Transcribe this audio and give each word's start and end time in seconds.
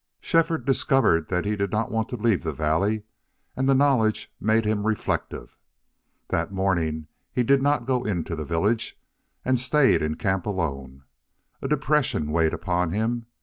Shefford 0.19 0.65
discovered 0.65 1.27
that 1.29 1.45
he 1.45 1.55
did 1.55 1.69
not 1.71 1.91
want 1.91 2.09
to 2.09 2.15
leave 2.15 2.41
the 2.43 2.51
valley, 2.53 3.03
and 3.55 3.69
the 3.69 3.75
knowledge 3.75 4.33
made 4.39 4.65
him 4.65 4.87
reflective. 4.87 5.59
That 6.29 6.51
morning 6.51 7.05
he 7.31 7.43
did 7.43 7.61
not 7.61 7.85
go 7.85 8.03
into 8.03 8.35
the 8.35 8.43
village, 8.43 8.99
and 9.45 9.59
stayed 9.59 10.01
in 10.01 10.15
camp 10.15 10.47
alone. 10.47 11.03
A 11.61 11.67
depression 11.67 12.31
weighed 12.31 12.51
upon 12.51 12.89
him. 12.89 13.27